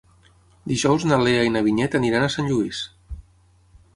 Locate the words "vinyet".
1.69-1.99